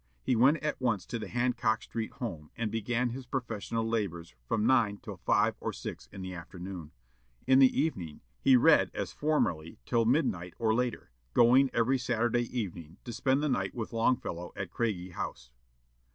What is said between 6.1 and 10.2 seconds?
in the afternoon. In the evening he read as formerly till